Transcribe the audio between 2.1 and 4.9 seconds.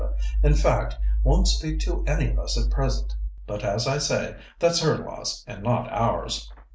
of us at present. But, as I say, that's